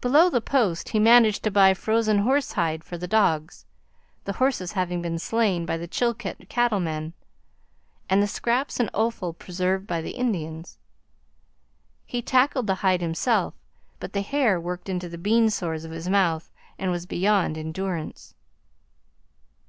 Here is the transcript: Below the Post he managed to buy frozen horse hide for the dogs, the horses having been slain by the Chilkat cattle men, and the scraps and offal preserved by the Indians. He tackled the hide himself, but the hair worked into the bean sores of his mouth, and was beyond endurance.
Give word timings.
Below 0.00 0.30
the 0.30 0.40
Post 0.40 0.90
he 0.90 1.00
managed 1.00 1.42
to 1.42 1.50
buy 1.50 1.74
frozen 1.74 2.18
horse 2.18 2.52
hide 2.52 2.84
for 2.84 2.96
the 2.96 3.08
dogs, 3.08 3.66
the 4.22 4.34
horses 4.34 4.70
having 4.74 5.02
been 5.02 5.18
slain 5.18 5.66
by 5.66 5.76
the 5.76 5.88
Chilkat 5.88 6.48
cattle 6.48 6.78
men, 6.78 7.14
and 8.08 8.22
the 8.22 8.28
scraps 8.28 8.78
and 8.78 8.88
offal 8.94 9.32
preserved 9.32 9.88
by 9.88 10.02
the 10.02 10.12
Indians. 10.12 10.78
He 12.06 12.22
tackled 12.22 12.68
the 12.68 12.76
hide 12.86 13.00
himself, 13.00 13.54
but 13.98 14.12
the 14.12 14.22
hair 14.22 14.60
worked 14.60 14.88
into 14.88 15.08
the 15.08 15.18
bean 15.18 15.50
sores 15.50 15.84
of 15.84 15.90
his 15.90 16.08
mouth, 16.08 16.52
and 16.78 16.92
was 16.92 17.04
beyond 17.04 17.58
endurance. 17.58 18.36